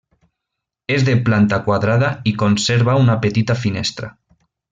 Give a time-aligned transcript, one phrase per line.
[0.95, 4.11] És de planta quadrada i conserva una petita finestra.